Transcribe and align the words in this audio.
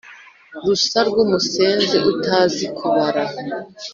rusa 0.63 0.99
rw’umusenzi 1.09 1.97
utazi 2.11 2.65
kubara 2.77 3.23